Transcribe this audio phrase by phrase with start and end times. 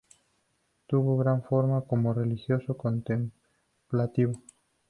[0.87, 4.33] Tuvo gran fama como religioso contemplativo.